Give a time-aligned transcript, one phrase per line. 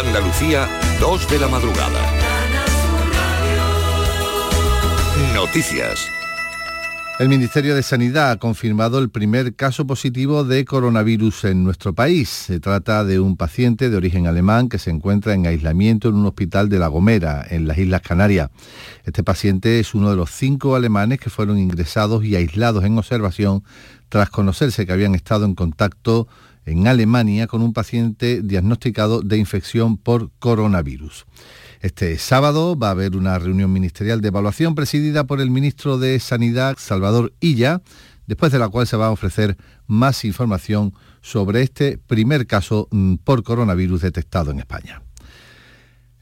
[0.00, 0.66] Andalucía,
[0.98, 2.00] 2 de la madrugada.
[5.34, 6.08] Noticias.
[7.18, 12.30] El Ministerio de Sanidad ha confirmado el primer caso positivo de coronavirus en nuestro país.
[12.30, 16.24] Se trata de un paciente de origen alemán que se encuentra en aislamiento en un
[16.24, 18.48] hospital de La Gomera, en las Islas Canarias.
[19.04, 23.64] Este paciente es uno de los cinco alemanes que fueron ingresados y aislados en observación
[24.08, 26.26] tras conocerse que habían estado en contacto
[26.70, 31.26] en Alemania con un paciente diagnosticado de infección por coronavirus.
[31.80, 36.20] Este sábado va a haber una reunión ministerial de evaluación presidida por el ministro de
[36.20, 37.82] Sanidad, Salvador Illa,
[38.26, 39.56] después de la cual se va a ofrecer
[39.88, 45.02] más información sobre este primer caso mm, por coronavirus detectado en España.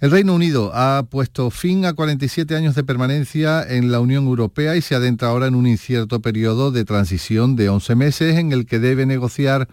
[0.00, 4.76] El Reino Unido ha puesto fin a 47 años de permanencia en la Unión Europea
[4.76, 8.64] y se adentra ahora en un incierto periodo de transición de 11 meses en el
[8.64, 9.68] que debe negociar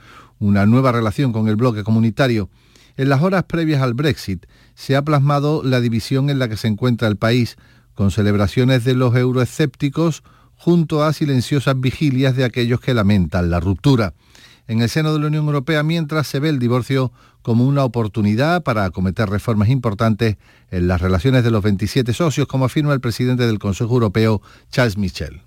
[0.45, 2.49] una nueva relación con el bloque comunitario.
[2.97, 4.45] En las horas previas al Brexit
[4.75, 7.57] se ha plasmado la división en la que se encuentra el país,
[7.95, 10.23] con celebraciones de los euroescépticos
[10.55, 14.13] junto a silenciosas vigilias de aquellos que lamentan la ruptura.
[14.67, 18.63] En el seno de la Unión Europea, mientras se ve el divorcio como una oportunidad
[18.63, 20.37] para acometer reformas importantes
[20.71, 24.97] en las relaciones de los 27 socios, como afirma el presidente del Consejo Europeo, Charles
[24.97, 25.44] Michel.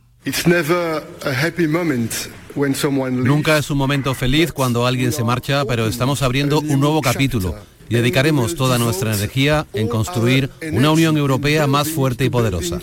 [3.25, 7.55] Nunca es un momento feliz cuando alguien se marcha, pero estamos abriendo un nuevo capítulo
[7.89, 12.79] y dedicaremos toda nuestra energía en construir una Unión Europea más fuerte y poderosa.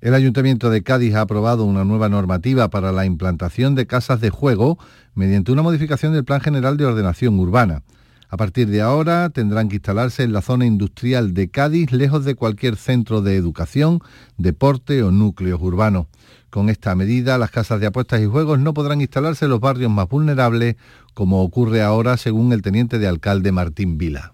[0.00, 4.28] El Ayuntamiento de Cádiz ha aprobado una nueva normativa para la implantación de casas de
[4.28, 4.78] juego
[5.14, 7.82] mediante una modificación del Plan General de Ordenación Urbana.
[8.34, 12.34] A partir de ahora tendrán que instalarse en la zona industrial de Cádiz, lejos de
[12.34, 14.00] cualquier centro de educación,
[14.38, 16.08] deporte o núcleos urbanos.
[16.50, 19.92] Con esta medida, las casas de apuestas y juegos no podrán instalarse en los barrios
[19.92, 20.74] más vulnerables,
[21.14, 24.33] como ocurre ahora según el teniente de alcalde Martín Vila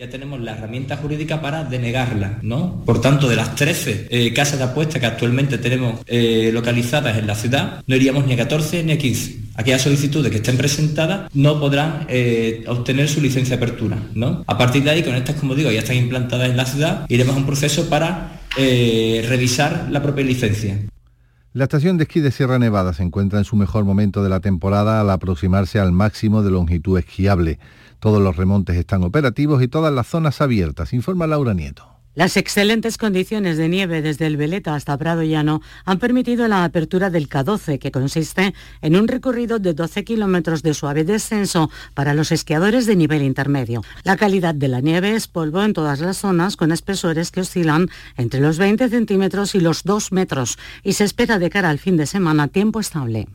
[0.00, 2.82] ya tenemos la herramienta jurídica para denegarla, ¿no?
[2.86, 7.26] Por tanto, de las 13 eh, casas de apuestas que actualmente tenemos eh, localizadas en
[7.26, 9.36] la ciudad, no iríamos ni a 14 ni a 15.
[9.56, 14.42] Aquellas solicitudes que estén presentadas no podrán eh, obtener su licencia de apertura, ¿no?
[14.46, 17.36] A partir de ahí, con estas, como digo, ya están implantadas en la ciudad, iremos
[17.36, 20.78] a un proceso para revisar la propia licencia.
[21.52, 24.38] La estación de esquí de Sierra Nevada se encuentra en su mejor momento de la
[24.38, 27.58] temporada al aproximarse al máximo de longitud esquiable.
[27.98, 31.99] Todos los remontes están operativos y todas las zonas abiertas, informa Laura Nieto.
[32.20, 37.08] Las excelentes condiciones de nieve desde el Veleta hasta Prado Llano han permitido la apertura
[37.08, 42.30] del K12, que consiste en un recorrido de 12 kilómetros de suave descenso para los
[42.30, 43.82] esquiadores de nivel intermedio.
[44.04, 47.88] La calidad de la nieve es polvo en todas las zonas con espesores que oscilan
[48.18, 51.96] entre los 20 centímetros y los 2 metros y se espera de cara al fin
[51.96, 53.28] de semana tiempo estable.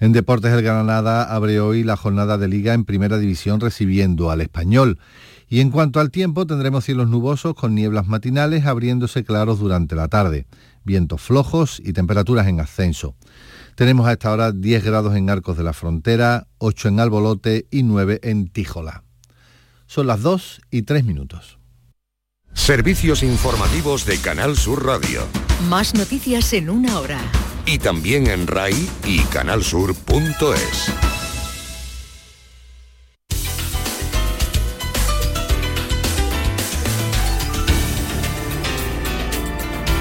[0.00, 4.40] En Deportes el Granada abre hoy la jornada de liga en primera división recibiendo al
[4.40, 4.98] español.
[5.54, 10.08] Y en cuanto al tiempo, tendremos cielos nubosos con nieblas matinales abriéndose claros durante la
[10.08, 10.48] tarde,
[10.82, 13.14] vientos flojos y temperaturas en ascenso.
[13.76, 17.84] Tenemos a esta hora 10 grados en Arcos de la Frontera, 8 en Albolote y
[17.84, 19.04] 9 en Tíjola.
[19.86, 21.60] Son las 2 y 3 minutos.
[22.52, 25.20] Servicios informativos de Canal Sur Radio.
[25.68, 27.20] Más noticias en una hora
[27.64, 31.23] y también en RAI y canalsur.es.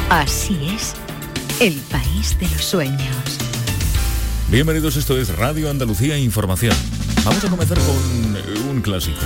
[0.09, 0.93] Así es,
[1.59, 3.37] el país de los sueños.
[4.49, 6.75] Bienvenidos, esto es Radio Andalucía Información.
[7.23, 9.19] Vamos a comenzar con un clásico,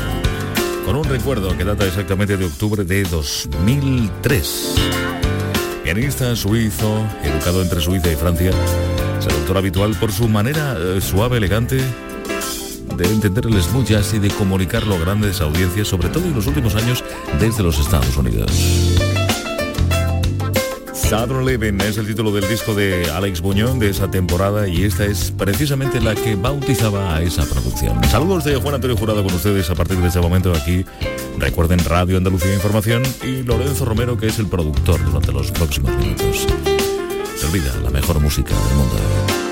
[0.85, 4.75] con un recuerdo que data exactamente de octubre de 2003
[5.87, 8.51] pianista suizo, educado entre Suiza y Francia,
[9.21, 11.77] seductor habitual por su manera eh, suave, elegante
[12.97, 16.45] de entender el smooth jazz y de comunicarlo a grandes audiencias, sobre todo en los
[16.45, 17.05] últimos años
[17.39, 19.06] desde los Estados Unidos.
[21.09, 25.05] Southern Living es el título del disco de Alex Buñón de esa temporada y esta
[25.05, 28.03] es precisamente la que bautizaba a esa producción.
[28.03, 30.83] Saludos de Juan Antonio Jurado con ustedes a partir de este momento aquí.
[31.37, 36.45] Recuerden Radio Andalucía Información y Lorenzo Romero que es el productor durante los próximos minutos.
[37.37, 39.46] Se olvida la mejor música del mundo.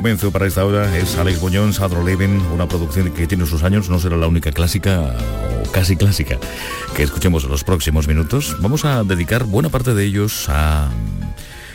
[0.00, 0.96] Comienzo para esta hora.
[0.96, 4.50] Es Alex Boñón, Sadro Levin, una producción que tiene sus años, no será la única
[4.50, 5.14] clásica
[5.62, 6.38] o casi clásica
[6.96, 8.56] que escuchemos en los próximos minutos.
[8.60, 10.88] Vamos a dedicar buena parte de ellos a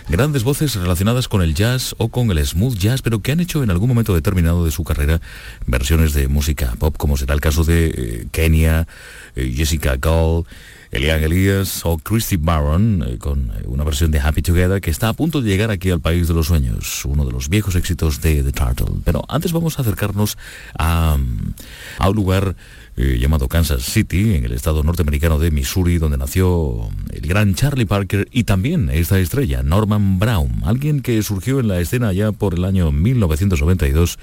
[0.09, 3.61] grandes voces relacionadas con el jazz o con el smooth jazz, pero que han hecho
[3.61, 5.21] en algún momento determinado de su carrera
[5.67, 8.87] versiones de música pop, como será el caso de eh, Kenia,
[9.35, 10.45] eh, Jessica Gall,
[10.91, 15.09] Elian Elias o Christy Barron eh, con eh, una versión de Happy Together que está
[15.09, 18.21] a punto de llegar aquí al País de los Sueños, uno de los viejos éxitos
[18.21, 18.97] de The Turtle.
[19.03, 20.37] Pero antes vamos a acercarnos
[20.77, 22.55] a, un lugar
[22.97, 27.85] eh, llamado Kansas City, en el estado norteamericano de Missouri, donde nació el gran Charlie
[27.85, 32.53] Parker y también esta estrella, Norman Brown, alguien que surgió en la escena ya por
[32.53, 34.17] el año 1992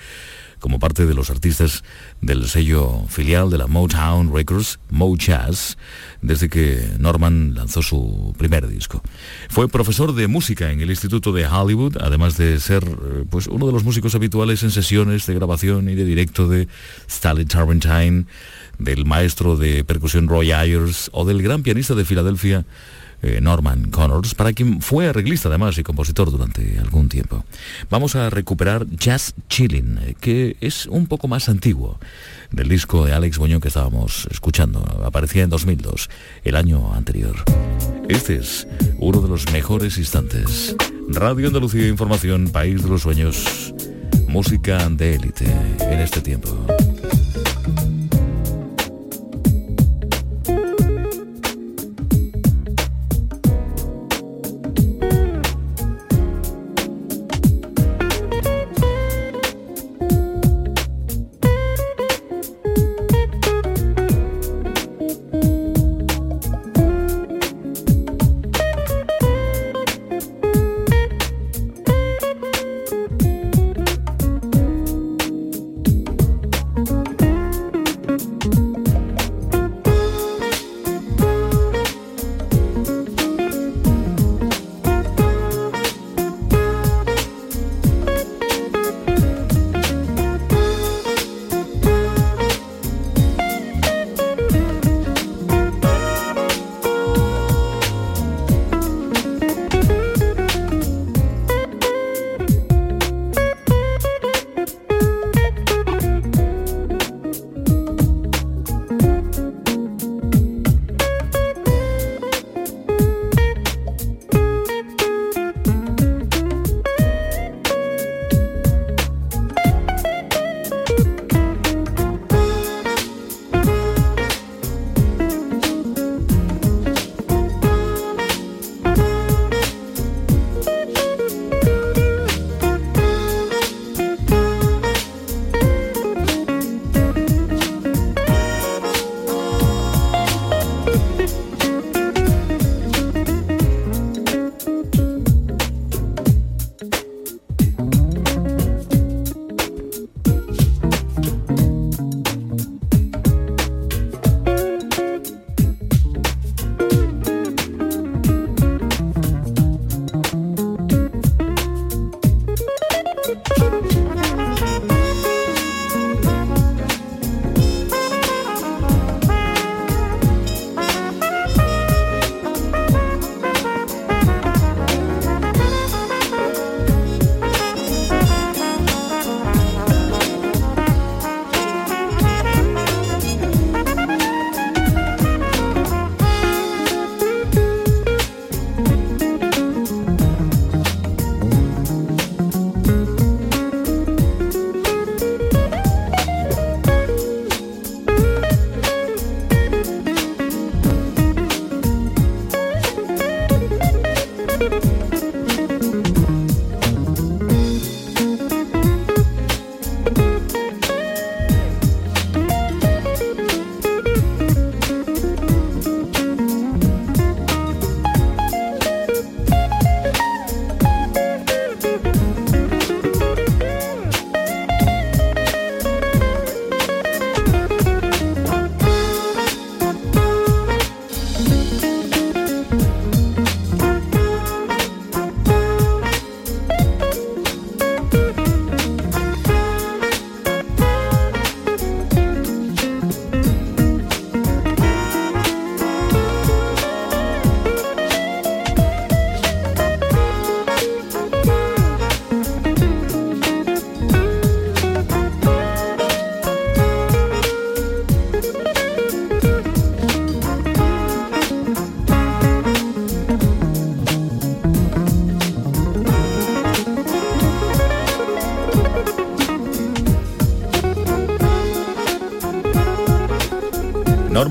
[0.62, 1.82] como parte de los artistas
[2.20, 5.76] del sello filial de la Motown Records, Mo Jazz,
[6.22, 9.02] desde que Norman lanzó su primer disco.
[9.50, 13.66] Fue profesor de música en el Instituto de Hollywood, además de ser eh, pues, uno
[13.66, 16.68] de los músicos habituales en sesiones de grabación y de directo de
[17.08, 18.26] Stanley Turrentine,
[18.78, 22.64] del maestro de percusión Roy Ayers o del gran pianista de Filadelfia,
[23.22, 27.44] eh, Norman Connors, para quien fue arreglista además y compositor durante algún tiempo.
[27.88, 31.98] Vamos a recuperar Jazz Chilling, eh, que es un poco más antiguo
[32.50, 34.80] del disco de Alex Boñón que estábamos escuchando.
[35.04, 36.10] Aparecía en 2002,
[36.44, 37.36] el año anterior.
[38.08, 38.66] Este es
[38.98, 40.76] uno de los mejores instantes.
[41.08, 43.72] Radio Andalucía Información, País de los Sueños,
[44.28, 45.46] música de élite
[45.80, 46.66] en este tiempo.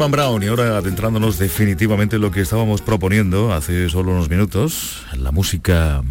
[0.02, 5.04] Norman Brown y ahora adentrándonos definitivamente en lo que estábamos proponiendo hace solo unos minutos,
[5.16, 6.02] la música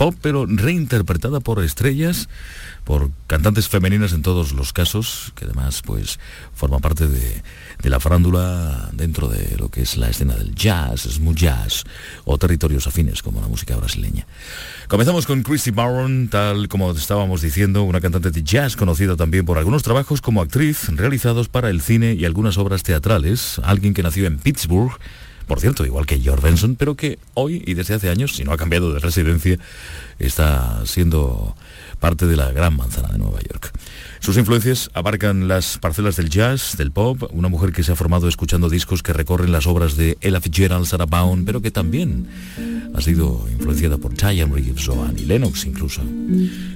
[0.00, 2.30] pop pero reinterpretada por estrellas
[2.84, 6.18] por cantantes femeninas en todos los casos, que además pues
[6.54, 7.42] forman parte de,
[7.82, 11.84] de, la farándula dentro de lo que es la escena del jazz, smooth jazz
[12.24, 14.26] o territorios afines como la música brasileña.
[14.88, 19.58] Comenzamos con Christy Barron, tal como estábamos diciendo, una cantante de jazz conocida también por
[19.58, 24.26] algunos trabajos como actriz realizados para el cine y algunas obras teatrales, alguien que nació
[24.26, 24.98] en Pittsburgh,
[25.50, 28.52] por cierto, igual que George Benson, pero que hoy y desde hace años, si no
[28.52, 29.58] ha cambiado de residencia,
[30.20, 31.56] está siendo
[31.98, 33.72] parte de la gran manzana de Nueva York.
[34.20, 38.28] Sus influencias abarcan las parcelas del jazz, del pop, una mujer que se ha formado
[38.28, 42.28] escuchando discos que recorren las obras de Ella Fitzgerald, Sarah Vaughan, pero que también
[42.94, 46.00] ha sido influenciada por Diane Reeves o Annie Lennox incluso.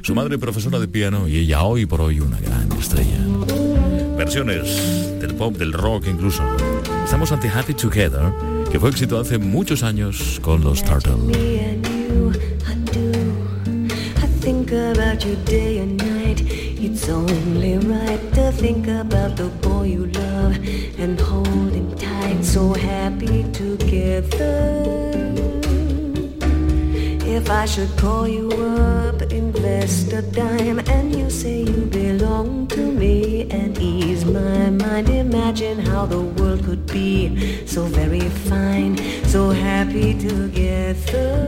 [0.03, 3.21] Su madre profesora de piano y ella hoy por hoy una gran estrella.
[4.17, 6.43] Versiones del pop, del rock incluso.
[7.05, 8.33] Estamos ante Happy Together,
[8.75, 11.21] que fue éxito hace muchos años con los Turtles.
[14.41, 16.43] think about you day and night.
[16.43, 20.59] It's only right to think about the boy you love
[20.99, 22.45] and hold him tight.
[22.45, 24.85] So happy together.
[27.35, 32.81] If I should call you up, invest a dime, and you say you belong to
[32.81, 39.51] me and ease my mind, imagine how the world could be so very fine, so
[39.51, 41.44] happy together.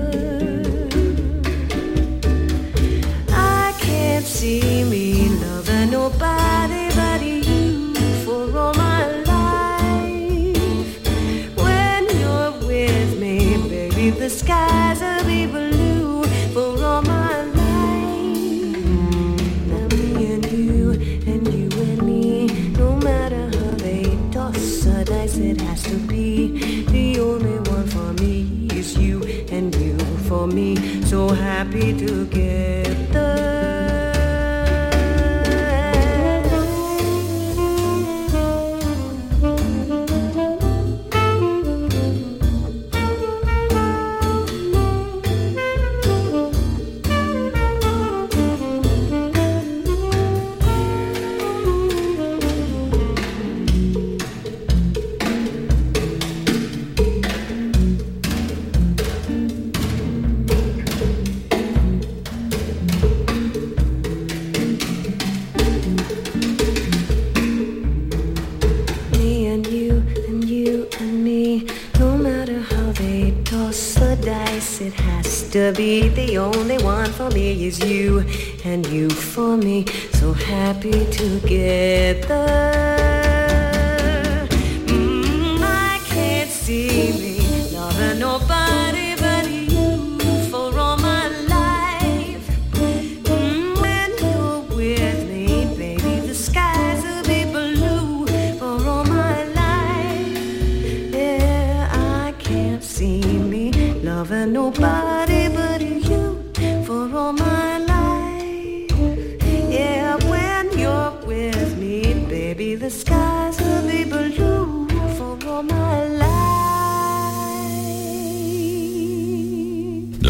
[31.87, 32.45] Happy together.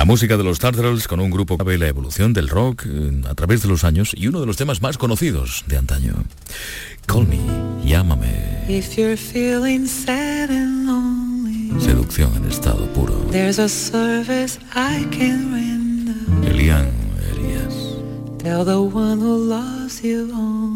[0.06, 3.34] Música de los Turtles con un grupo que ve la evolución del rock eh, a
[3.34, 6.14] través de los años y uno de los temas más conocidos de antaño.
[7.06, 7.40] Call me,
[7.84, 8.64] llámame.
[8.68, 13.14] If you're feeling sad and lonely, Seducción en estado puro.
[13.32, 16.48] There's a service I can render.
[16.48, 16.88] Elian
[17.32, 17.74] Elias.
[18.38, 20.75] Tell the one who loves you only.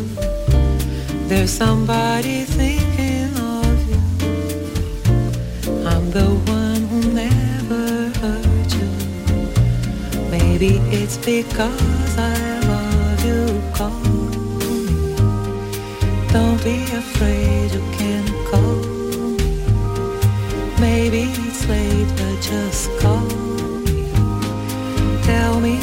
[1.31, 4.01] there's somebody thinking of you.
[5.87, 7.85] I'm the one who never
[8.19, 8.91] hurt you.
[10.29, 12.35] Maybe it's because I
[12.71, 13.43] love you.
[13.77, 15.15] Call me.
[16.33, 18.75] don't be afraid, you can call
[19.37, 19.53] me.
[20.81, 23.23] Maybe it's late, but just call
[23.85, 24.03] me.
[25.23, 25.75] Tell me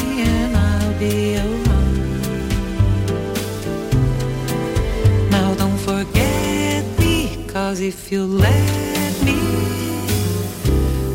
[7.89, 9.39] if you let me,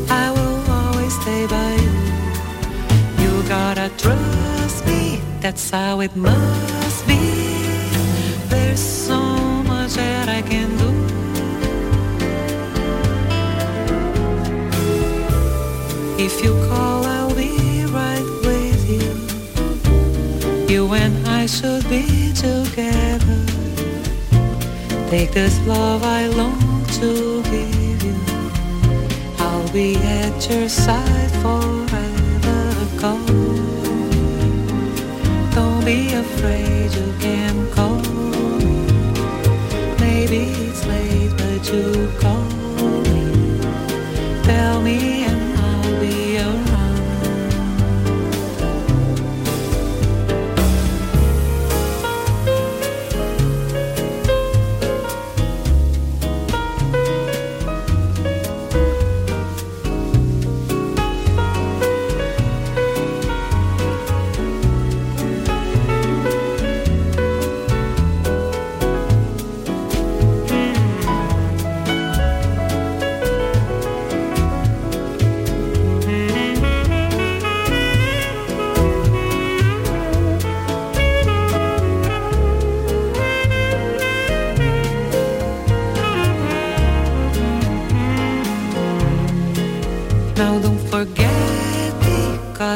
[0.09, 1.95] I will always stay by you.
[3.23, 7.21] You gotta trust me, that's how it must be.
[8.51, 9.21] There's so
[9.71, 10.91] much that I can do.
[16.27, 19.11] If you call, I'll be right with you.
[20.73, 23.54] You and I should be together.
[25.09, 28.15] Take this love I long to give you.
[29.37, 32.61] I'll be at your side forever.
[32.99, 33.25] Call.
[35.53, 37.99] Don't be afraid, you can call
[38.59, 38.87] me.
[39.99, 42.43] Maybe it's late, but you call
[43.13, 43.25] me.
[44.43, 45.44] Tell me and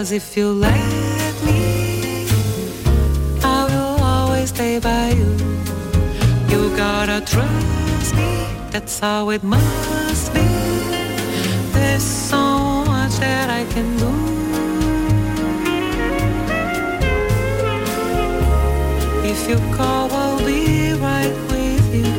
[0.10, 2.26] cause if you let me,
[3.43, 5.32] I will always stay by you.
[6.50, 10.48] You gotta trust me, that's how it must be.
[11.74, 14.12] There's so much that I can do.
[19.32, 22.15] If you call, I'll be right with you.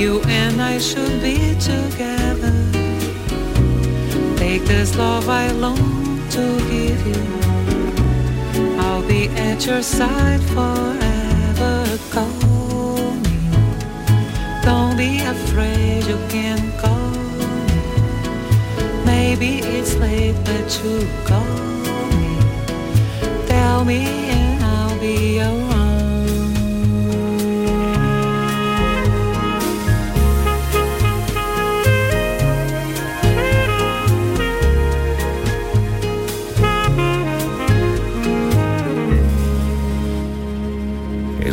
[0.00, 1.36] You and I should be
[1.70, 2.54] together.
[4.36, 5.91] Take this love I long
[6.32, 7.22] to give you.
[8.80, 11.98] I'll be at your side forever.
[12.10, 13.38] Call me.
[14.64, 17.74] Don't be afraid, you can call me.
[19.04, 21.44] Maybe it's late, but you call
[22.14, 22.38] me.
[23.46, 24.41] Tell me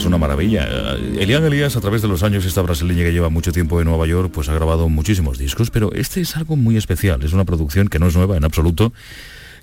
[0.09, 0.95] una maravilla.
[1.17, 4.07] Elian Elías, a través de los años, esta brasileña que lleva mucho tiempo en Nueva
[4.07, 7.23] York, pues ha grabado muchísimos discos, pero este es algo muy especial.
[7.23, 8.91] Es una producción que no es nueva en absoluto,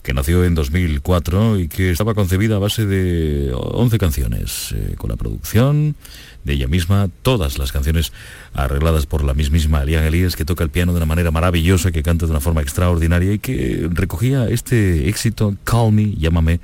[0.02, 5.10] que nació en 2004 y que estaba concebida a base de 11 canciones, eh, con
[5.10, 5.96] la producción
[6.44, 8.12] de ella misma, todas las canciones
[8.54, 12.04] arregladas por la mismísima Elian Elías, que toca el piano de una manera maravillosa, que
[12.04, 16.60] canta de una forma extraordinaria y que recogía este éxito, Call Me, Llámame,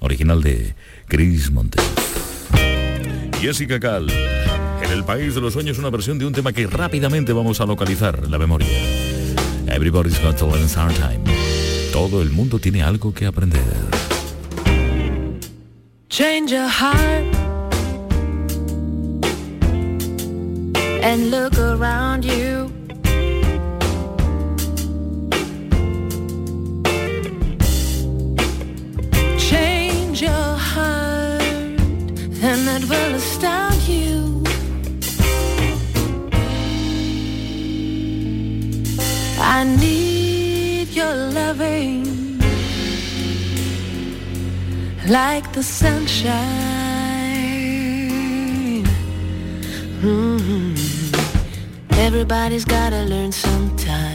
[0.00, 0.74] original de
[1.06, 2.03] Chris Montes.
[3.44, 4.06] Jessica Cal.
[4.82, 7.66] En el país de los sueños, una versión de un tema que rápidamente vamos a
[7.66, 8.66] localizar la memoria.
[9.66, 11.20] Everybody's got to learn sometime.
[11.92, 13.60] Todo el mundo tiene algo que aprender.
[16.08, 17.44] Change your heart.
[39.56, 42.02] I need your loving
[45.06, 46.34] like the sunshine.
[50.02, 50.74] Mhm.
[52.06, 54.13] Everybody's gotta learn sometime.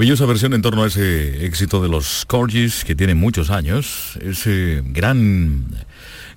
[0.00, 4.82] Maravillosa versión en torno a ese éxito de los Corgis que tiene muchos años, ese
[4.82, 5.66] gran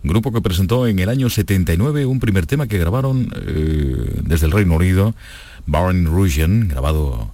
[0.03, 4.51] grupo que presentó en el año 79 un primer tema que grabaron eh, desde el
[4.51, 5.15] Reino Unido,
[5.65, 7.31] Baron Russian, grabado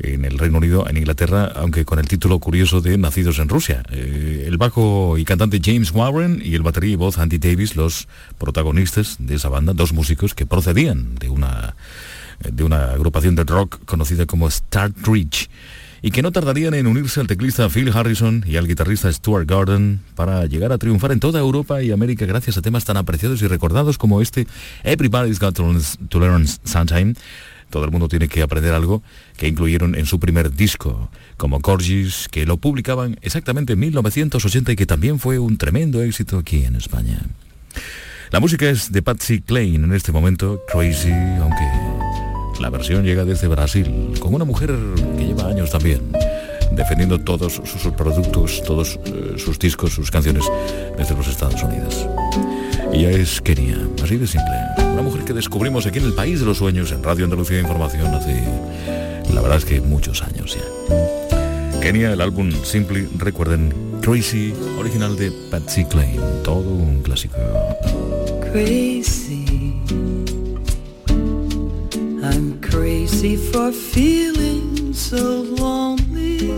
[0.00, 3.84] en el Reino Unido, en Inglaterra, aunque con el título curioso de Nacidos en Rusia.
[3.90, 8.06] Eh, el bajo y cantante James Warren y el batería y voz Andy Davis, los
[8.36, 11.74] protagonistas de esa banda, dos músicos que procedían de una
[12.40, 15.48] de una agrupación de rock conocida como Startridge
[16.02, 20.00] y que no tardarían en unirse al teclista Phil Harrison y al guitarrista Stuart Gordon
[20.14, 23.46] para llegar a triunfar en toda Europa y América gracias a temas tan apreciados y
[23.46, 24.46] recordados como este
[24.82, 27.14] Everybody's Got to Learn Sometime.
[27.70, 29.02] Todo el mundo tiene que aprender algo
[29.38, 34.76] que incluyeron en su primer disco, como Corgis, que lo publicaban exactamente en 1980 y
[34.76, 37.22] que también fue un tremendo éxito aquí en España.
[38.30, 41.93] La música es de Patsy Klein en este momento, Crazy, aunque
[42.60, 44.74] la versión llega desde Brasil, con una mujer
[45.16, 46.00] que lleva años también
[46.74, 50.44] defendiendo todos sus productos, todos eh, sus discos, sus canciones
[50.96, 52.06] desde los Estados Unidos.
[52.92, 54.54] Ella es Kenia, así de simple.
[54.92, 58.14] Una mujer que descubrimos aquí en el País de los Sueños, en Radio Andalucía Información,
[58.14, 58.42] hace,
[59.32, 61.80] la verdad es que muchos años ya.
[61.80, 67.36] Kenia, el álbum Simply, recuerden, Crazy, original de Patsy Klein, todo un clásico.
[68.52, 69.63] crazy.
[72.26, 76.50] I'm crazy for feeling so lonely.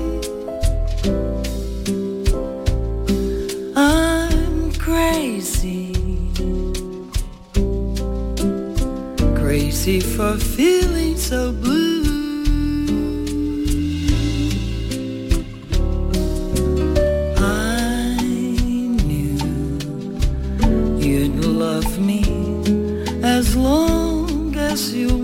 [3.75, 5.93] I'm crazy.
[9.35, 12.05] Crazy for feeling so blue.
[17.39, 18.17] I
[19.03, 19.37] knew
[21.05, 22.23] you'd love me
[23.25, 25.16] as long as you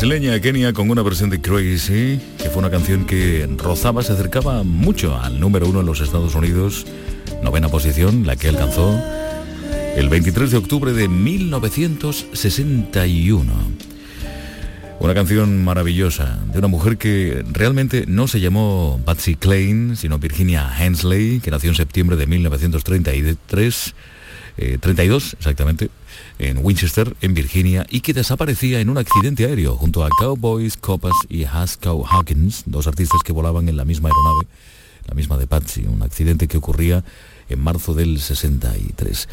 [0.00, 4.62] Brasileña Kenia con una versión de Crazy, que fue una canción que rozaba, se acercaba
[4.62, 6.86] mucho al número uno en los Estados Unidos,
[7.42, 8.98] novena posición, la que alcanzó
[9.96, 13.52] el 23 de octubre de 1961.
[15.00, 20.72] Una canción maravillosa de una mujer que realmente no se llamó Patsy Klein, sino Virginia
[20.78, 23.94] Hensley, que nació en septiembre de 1933,
[24.80, 25.90] 32 eh, exactamente,
[26.40, 31.12] en Winchester, en Virginia, y que desaparecía en un accidente aéreo junto a Cowboys, Copas
[31.28, 34.46] y Haskell Hawkins, dos artistas que volaban en la misma aeronave,
[35.06, 37.04] la misma de Patsy, un accidente que ocurría
[37.48, 39.28] en marzo del 63.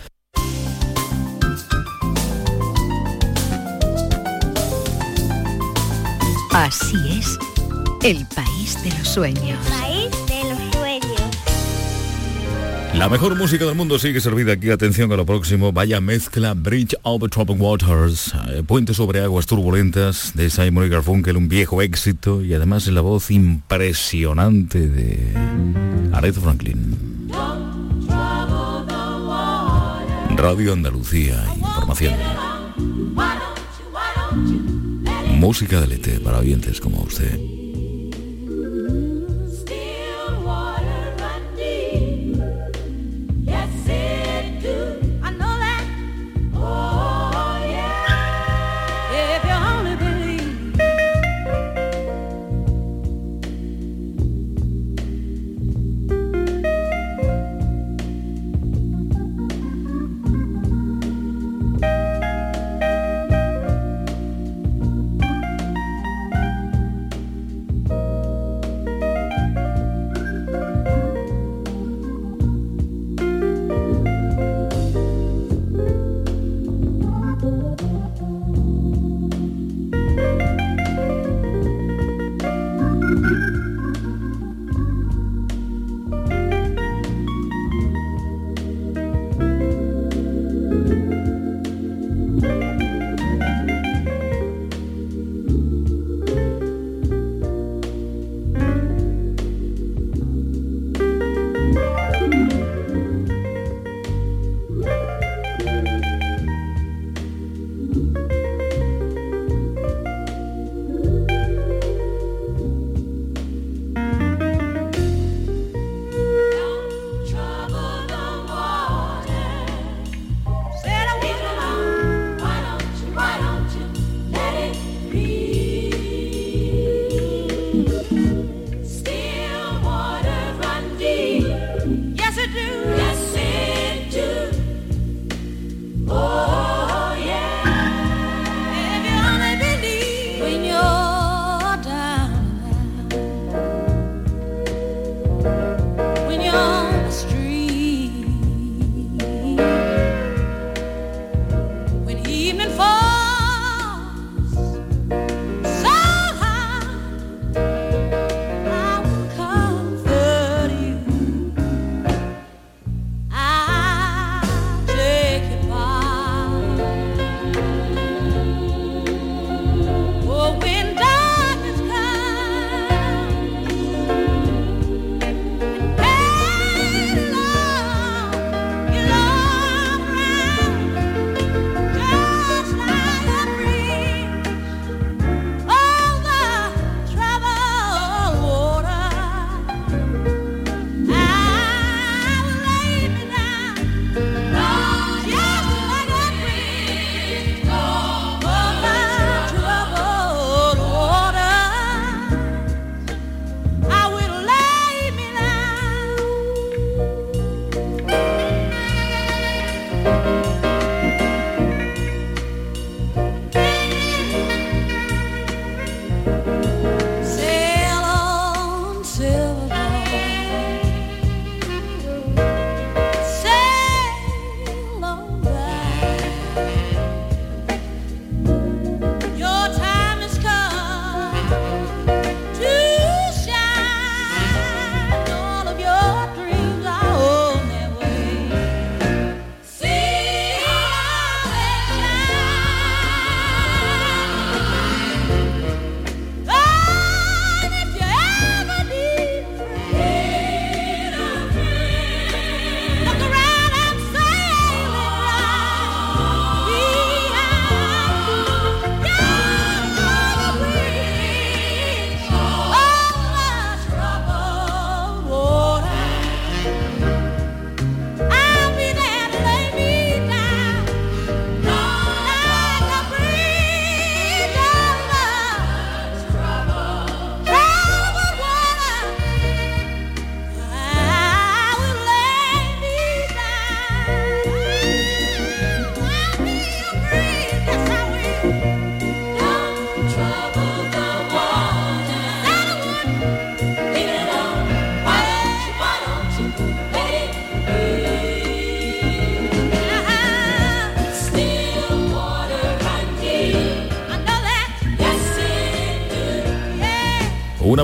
[6.52, 7.38] Así es,
[8.04, 9.60] el país de los sueños.
[12.98, 14.72] La mejor música del mundo sigue servida aquí.
[14.72, 15.72] Atención a lo próximo.
[15.72, 21.38] Vaya mezcla Bridge over Troubled Waters, eh, Puente sobre aguas turbulentas de Simon y Garfunkel,
[21.38, 25.32] un viejo éxito y además la voz impresionante de
[26.12, 27.30] Aretha Franklin.
[30.36, 32.16] Radio Andalucía, información.
[35.36, 37.57] Música de lete para oyentes como usted.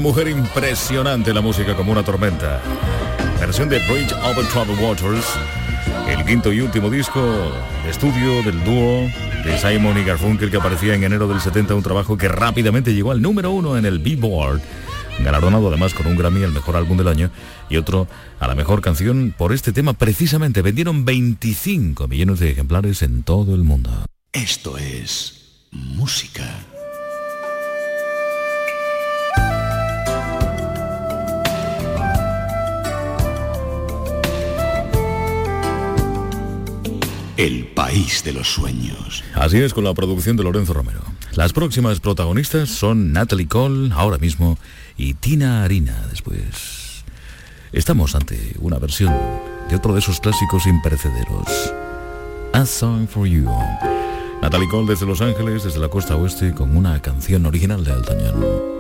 [0.04, 2.62] Mujer impresionante, la música como una tormenta.
[3.40, 5.26] Versión de Bridge Over Troubled Waters,
[6.10, 7.22] el quinto y último disco
[7.86, 9.10] de estudio del dúo
[9.46, 13.12] de Simon y Garfunkel que aparecía en enero del 70, un trabajo que rápidamente llegó
[13.12, 14.62] al número uno en el Billboard
[15.20, 17.32] galardonado además con un Grammy al mejor álbum del año
[17.70, 18.10] y otro
[18.42, 20.62] a la mejor canción por este tema precisamente.
[20.62, 24.06] Vendieron 25 millones de ejemplares en todo el mundo.
[24.34, 26.44] Esto es música.
[37.44, 39.22] El país de los sueños.
[39.34, 41.02] Así es con la producción de Lorenzo Romero.
[41.34, 44.58] Las próximas protagonistas son Natalie Cole, ahora mismo,
[44.96, 47.04] y Tina Harina después.
[47.74, 49.14] Estamos ante una versión
[49.70, 51.74] de otro de esos clásicos imperecederos.
[52.54, 53.50] A Song for You.
[54.42, 58.73] Natalie Cole desde Los Ángeles, desde la costa oeste, con una canción original de Altañón.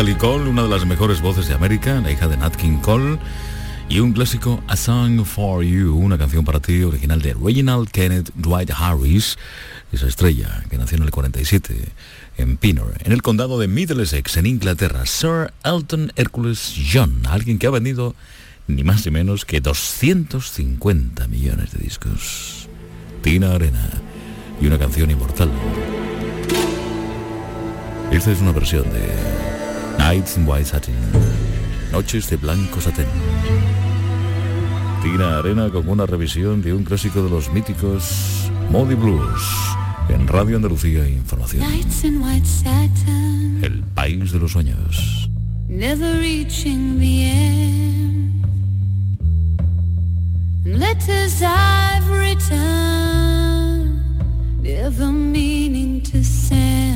[0.00, 3.18] Natalie Cole, una de las mejores voces de América, la hija de Nat King Cole,
[3.90, 8.30] y un clásico A Song for You, una canción para ti original de Reginald Kenneth
[8.34, 9.36] Dwight Harris,
[9.92, 11.74] esa estrella que nació en el 47
[12.38, 17.66] en Pinner, en el condado de Middlesex, en Inglaterra, Sir Elton Hercules John, alguien que
[17.66, 18.14] ha vendido
[18.68, 22.70] ni más ni menos que 250 millones de discos.
[23.20, 23.86] Tina Arena
[24.62, 25.50] y una canción inmortal.
[28.10, 29.59] Esta es una versión de
[29.98, 30.94] Nights in White Satin,
[31.92, 33.06] Noches de Blanco Satén.
[35.02, 39.40] Tina Arena con una revisión de un clásico de los míticos Modi Blues
[40.08, 41.62] en Radio Andalucía Información.
[41.62, 45.28] Nights in white satin, El país de los sueños.
[45.68, 48.44] never reaching the end.
[50.66, 52.60] Letters I've written,
[54.62, 56.89] never meaning to send.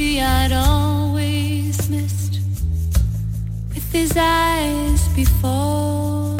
[0.00, 2.40] I'd always missed
[3.68, 6.38] with his eyes before.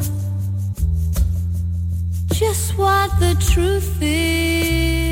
[2.33, 5.05] Just what the truth is,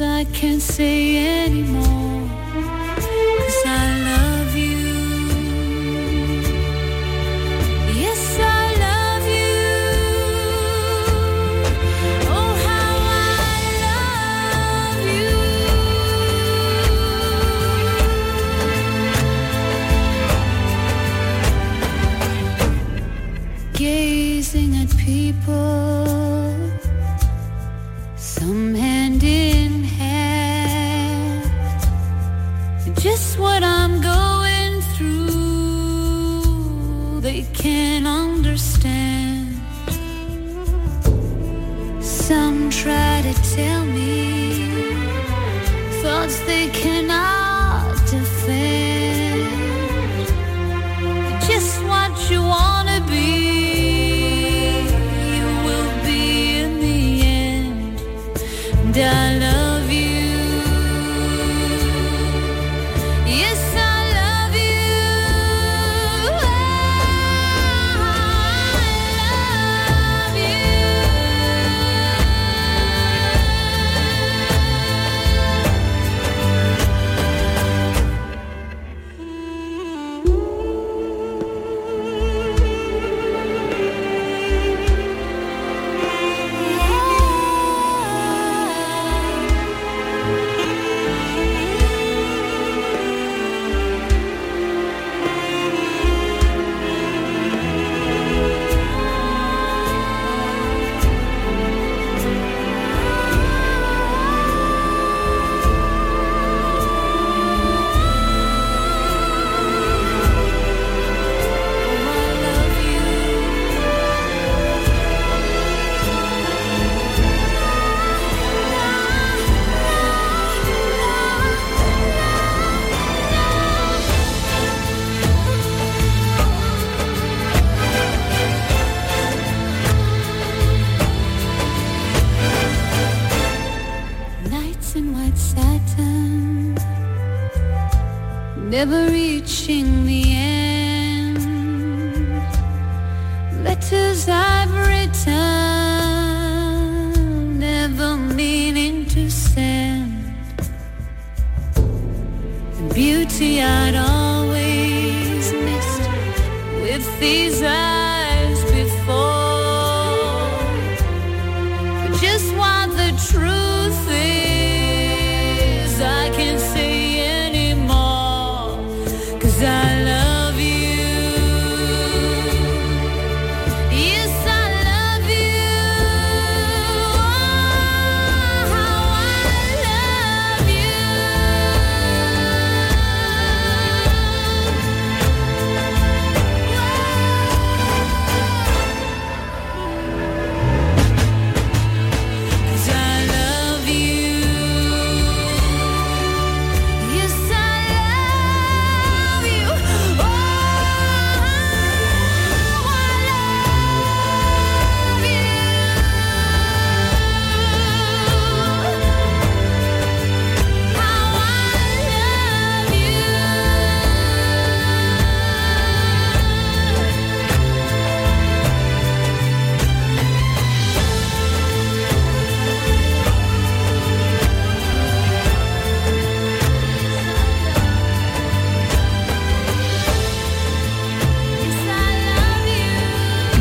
[0.00, 2.07] I can't say anymore.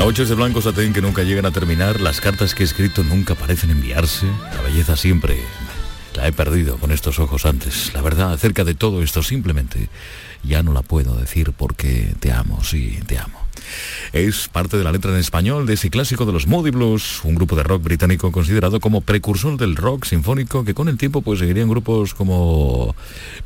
[0.07, 3.35] Noches de blanco satén que nunca llegan a terminar, las cartas que he escrito nunca
[3.35, 5.35] parecen enviarse, la belleza siempre
[6.15, 7.93] la he perdido con estos ojos antes.
[7.93, 9.89] La verdad acerca de todo esto simplemente
[10.45, 13.45] ya no la puedo decir porque te amo, sí, te amo.
[14.13, 17.35] Es parte de la letra en español de ese clásico de los Moody Blues, un
[17.35, 21.39] grupo de rock británico considerado como precursor del rock sinfónico que con el tiempo pues
[21.39, 22.95] seguirían grupos como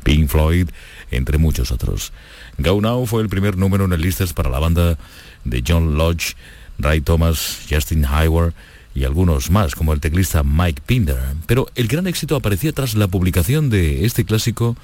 [0.04, 0.68] Pink Floyd,
[1.10, 2.12] entre muchos otros.
[2.58, 4.96] Go Now fue el primer número en el listas para la banda
[5.44, 6.34] de John Lodge,
[6.78, 8.54] Ray Thomas, Justin Hayward
[8.94, 11.18] y algunos más, como el teclista Mike Pinder.
[11.46, 14.76] Pero el gran éxito aparecía tras la publicación de este clásico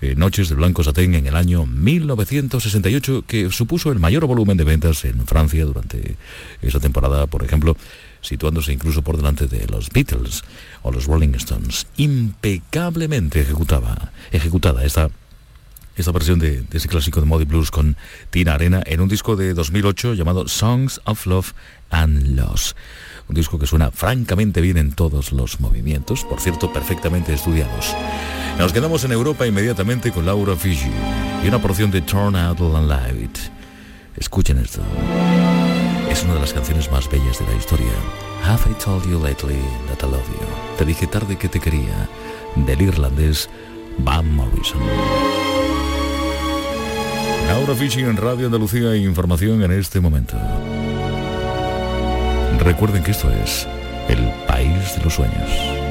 [0.00, 4.62] eh, Noches de Blanco Satén en el año 1968, que supuso el mayor volumen de
[4.62, 6.16] ventas en Francia durante
[6.62, 7.76] esa temporada, por ejemplo,
[8.20, 10.44] situándose incluso por delante de los Beatles
[10.82, 11.88] o los Rolling Stones.
[11.96, 15.10] Impecablemente ejecutaba, ejecutada esta
[15.98, 17.96] esta versión de, ese clásico de Modi Blues con
[18.30, 21.52] Tina Arena en un disco de 2008 llamado Songs of Love
[21.90, 22.76] and Loss.
[23.28, 27.94] Un disco que suena francamente bien en todos los movimientos, por cierto, perfectamente estudiados.
[28.58, 30.90] Nos quedamos en Europa inmediatamente con Laura Fiji
[31.44, 33.38] y una porción de Turn Out and Live It.
[34.16, 34.82] Escuchen esto.
[36.10, 37.92] Es una de las canciones más bellas de la historia.
[38.44, 40.46] Have I told you lately that I love you?
[40.78, 42.08] Te dije tarde que te quería,
[42.56, 43.50] del irlandés
[43.98, 44.80] Van Morrison.
[47.48, 50.36] Laura Fishing en Radio Andalucía información en este momento.
[52.60, 53.66] Recuerden que esto es
[54.08, 55.87] el país de los sueños.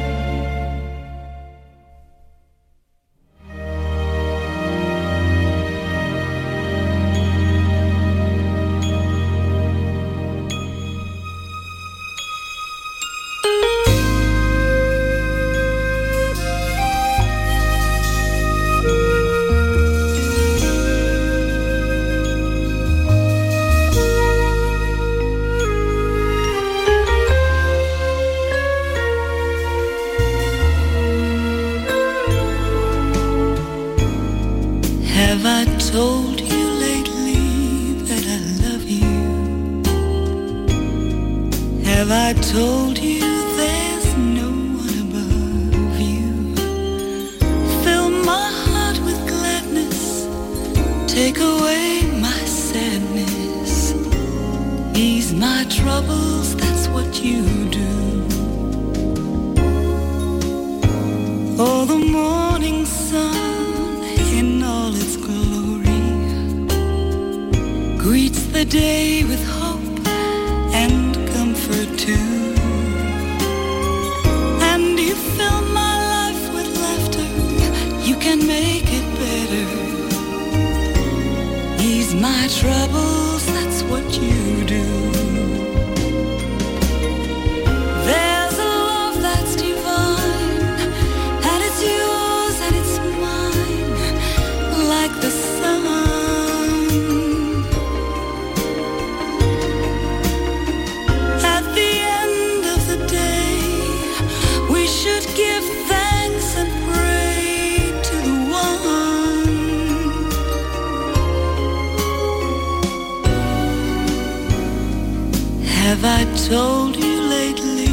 [115.88, 117.88] Have I told you lately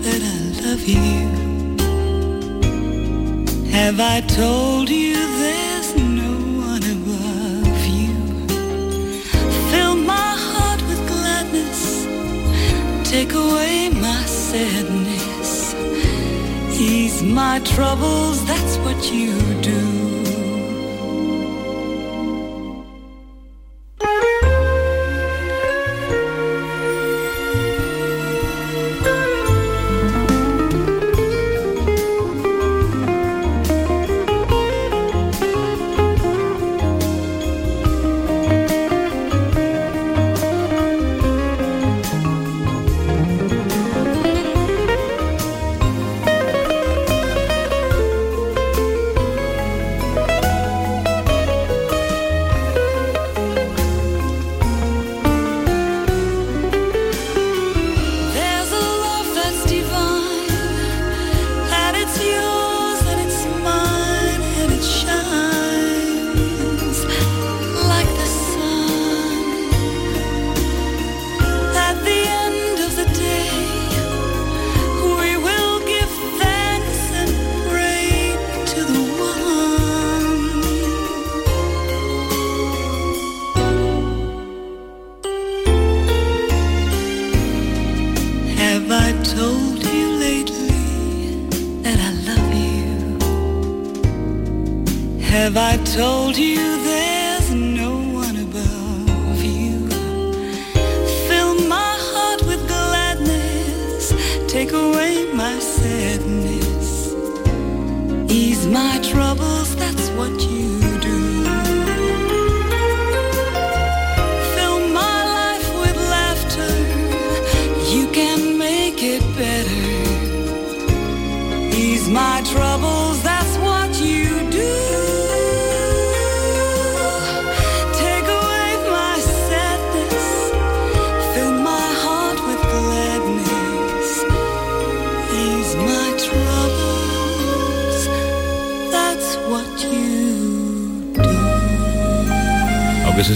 [0.00, 1.28] that I love you?
[3.70, 6.32] Have I told you there's no
[6.72, 8.16] one above you?
[9.70, 12.06] Fill my heart with gladness,
[13.04, 15.74] take away my sadness,
[16.80, 19.87] ease my troubles, that's what you do.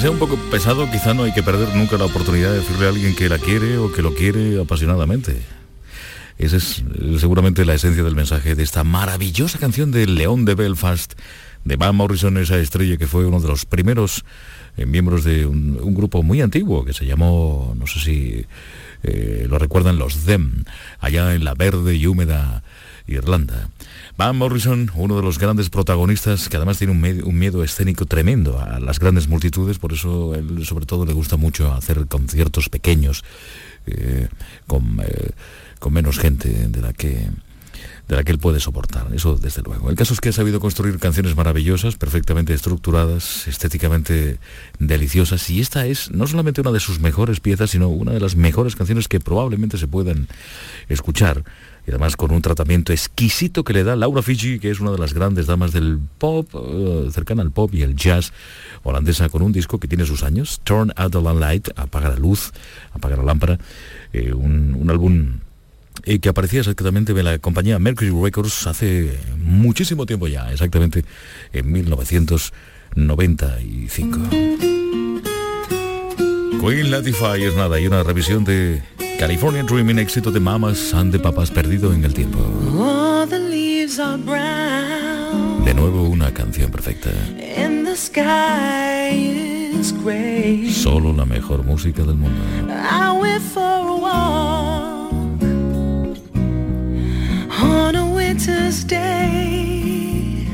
[0.03, 2.89] Sea un poco pesado, quizá no hay que perder nunca la oportunidad de decirle a
[2.89, 5.41] alguien que la quiere o que lo quiere apasionadamente.
[6.39, 10.57] Esa es eh, seguramente la esencia del mensaje de esta maravillosa canción de León de
[10.57, 11.13] Belfast,
[11.65, 14.25] de Van Morrison, esa estrella que fue uno de los primeros
[14.77, 18.47] eh, miembros de un, grupo muy antiguo que se llamó, no sé si
[19.05, 20.65] eh, lo recuerdan, los Them,
[20.99, 22.65] allá en la verde y húmeda
[23.13, 23.69] Irlanda.
[24.17, 28.61] Van Morrison, uno de los grandes protagonistas, que además tiene un, un miedo escénico tremendo
[28.61, 33.25] a las grandes multitudes, por eso él sobre todo le gusta mucho hacer conciertos pequeños,
[33.87, 34.29] eh,
[34.67, 35.31] con, eh,
[35.79, 37.29] con menos gente de la que
[38.09, 39.89] de la que él puede soportar, eso desde luego.
[39.89, 44.39] El caso es que ha sabido construir canciones maravillosas, perfectamente estructuradas, estéticamente
[44.79, 48.37] deliciosas, y esta es no solamente una de sus mejores piezas, sino una de las
[48.37, 50.29] mejores canciones que probablemente se puedan
[50.89, 51.45] escuchar,
[51.87, 54.99] y además con un tratamiento exquisito que le da Laura Fiji, que es una de
[54.99, 58.33] las grandes damas del pop, eh, cercana al pop y el jazz
[58.85, 62.53] holandesa, con un disco que tiene sus años, Turn Out the Light, apaga la luz,
[62.93, 63.59] apaga la lámpara,
[64.13, 65.39] eh, un, un álbum
[66.05, 71.05] eh, que aparecía exactamente en la compañía Mercury Records hace muchísimo tiempo ya, exactamente
[71.53, 74.19] en 1995.
[76.61, 78.83] Queen Latify es nada, y una revisión de
[79.19, 82.39] California Dreaming, éxito de Mamas and de Papas perdido en el tiempo.
[84.25, 87.11] Brown De nuevo una canción perfecta.
[87.57, 89.11] and the sky
[89.79, 90.71] is gray.
[90.71, 92.41] Solo la mejor música del mundo.
[92.69, 95.13] I went for a walk
[97.63, 100.47] on a winter's day.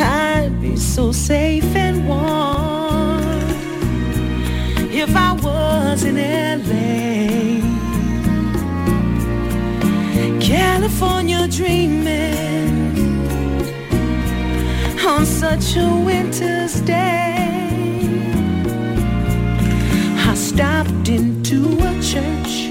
[0.00, 3.18] I'd be so safe and warm
[4.90, 5.32] if I
[5.90, 7.60] was in LA.
[10.38, 12.92] California dreaming
[15.06, 17.38] on such a winter's day.
[20.30, 21.60] I stopped into
[21.90, 22.67] a church.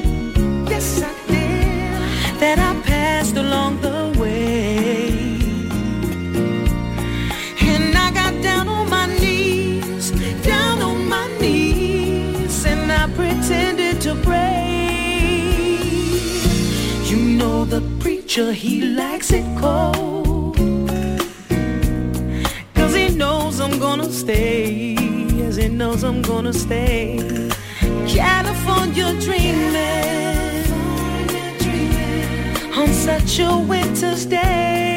[17.70, 20.56] The preacher, he likes it cold.
[22.74, 24.96] Cause he knows I'm gonna stay.
[25.36, 27.50] Yes, he knows I'm gonna stay.
[28.08, 30.72] California dreaming
[32.74, 34.97] on such a winter's day.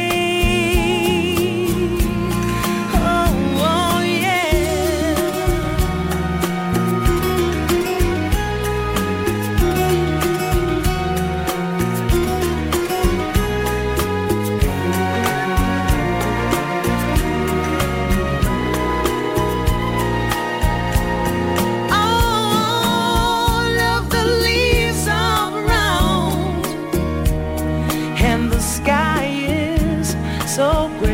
[30.61, 31.10] 都会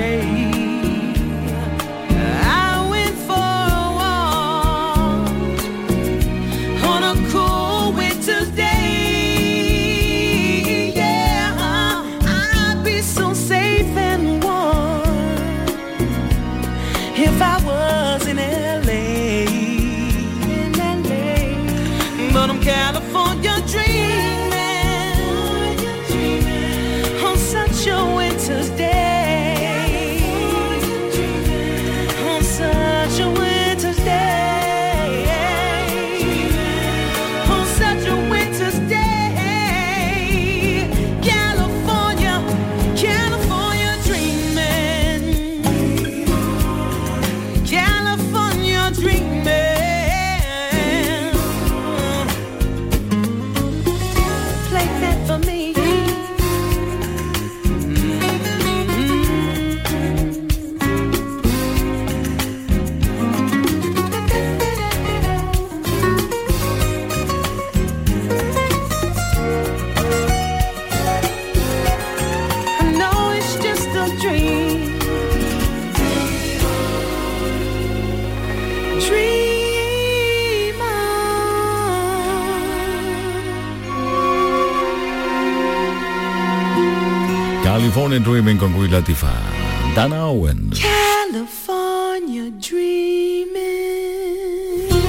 [88.27, 89.95] Dreaming con Queen Latifah.
[89.95, 90.81] Dana Owens.
[90.81, 93.55] California dreaming.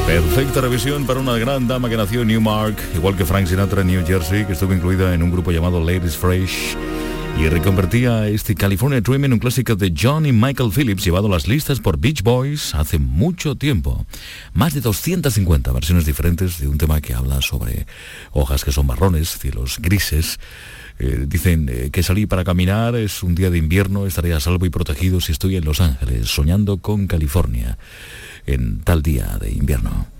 [0.05, 3.87] Perfecta revisión para una gran dama que nació en Newmark, igual que Frank Sinatra en
[3.87, 6.77] New Jersey, que estuvo incluida en un grupo llamado Ladies Fresh
[7.39, 11.31] y reconvertía este California Dream en un clásico de John y Michael Phillips llevado a
[11.31, 14.05] las listas por Beach Boys hace mucho tiempo.
[14.53, 17.85] Más de 250 versiones diferentes de un tema que habla sobre
[18.31, 20.39] hojas que son marrones, cielos grises.
[20.99, 24.65] Eh, dicen eh, que salí para caminar, es un día de invierno, estaré a salvo
[24.65, 27.77] y protegido si estoy en Los Ángeles, soñando con California,
[28.47, 30.16] en tal día de invierno.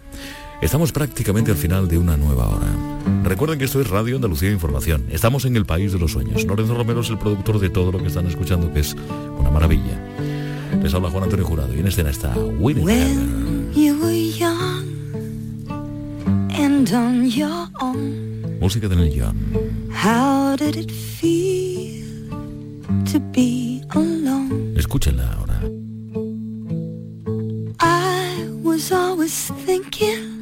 [0.62, 2.68] Estamos prácticamente al final de una nueva hora.
[3.24, 5.06] Recuerden que esto es Radio Andalucía Información.
[5.12, 6.44] Estamos en el país de los sueños.
[6.46, 8.96] Lorenzo Romero es el productor de todo lo que están escuchando, que es
[9.40, 10.02] una maravilla.
[10.82, 14.86] Les habla Juan Antonio Jurado y en escena está Winnie When you were young
[16.54, 19.36] and on your own, Música de Neil Young.
[19.92, 22.04] how did it feel
[23.12, 24.74] to be alone?
[24.76, 25.62] Escúchenla ahora.
[27.80, 30.37] I was always thinking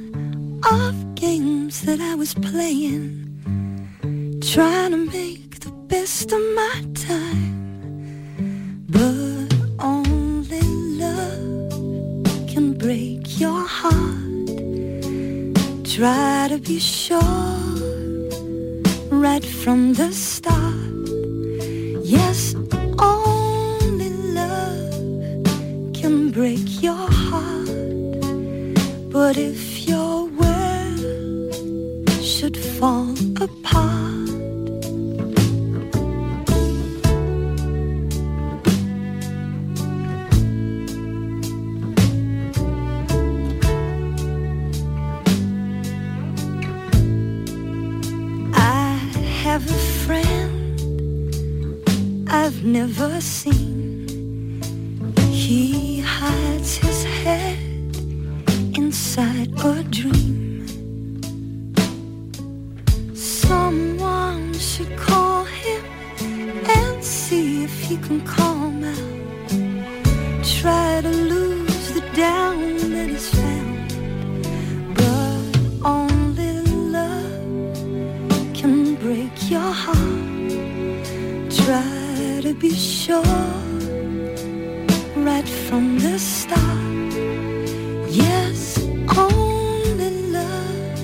[0.72, 3.30] of games that I was playing,
[4.42, 7.56] trying to make the best of my time.
[8.90, 10.62] But only
[11.04, 11.72] love
[12.48, 14.48] can break your heart.
[15.84, 17.22] Try to be sure
[19.10, 20.74] right from the start.
[22.04, 22.56] Yes,
[23.00, 25.44] only love
[25.94, 27.66] can break your heart.
[29.10, 30.35] But if your world should
[32.80, 34.30] fall apart,
[48.54, 48.98] I
[49.44, 50.60] have a friend
[52.30, 54.62] I've never seen.
[55.32, 57.58] He hides his head
[58.76, 60.45] inside a dream.
[67.86, 69.54] He can calm out.
[70.44, 73.90] Try to lose the down that he's found.
[75.00, 75.44] But
[75.86, 76.54] only
[76.98, 80.32] love can break your heart.
[81.64, 83.22] Try to be sure
[85.30, 87.14] right from the start.
[88.10, 88.80] Yes,
[89.16, 91.00] only love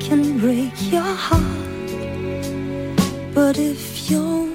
[0.00, 1.42] can break your heart.
[3.34, 4.51] But if your